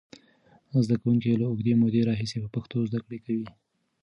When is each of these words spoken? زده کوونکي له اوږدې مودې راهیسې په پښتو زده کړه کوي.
زده 0.85 0.95
کوونکي 1.01 1.39
له 1.41 1.45
اوږدې 1.49 1.73
مودې 1.81 2.01
راهیسې 2.09 2.37
په 2.43 2.49
پښتو 2.55 2.77
زده 2.89 2.99
کړه 3.05 3.17
کوي. 3.25 3.47